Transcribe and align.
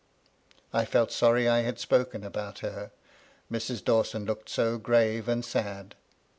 I 0.73 0.83
felt 0.85 1.11
sorry 1.11 1.47
I 1.47 1.59
had 1.59 1.77
spoken 1.77 2.23
about 2.23 2.57
her, 2.65 2.89
Mrs. 3.51 3.83
Dawson 3.85 4.25
looked 4.25 4.49
so 4.49 4.79
grave 4.79 5.27
and 5.27 5.45
sad. 5.45 5.93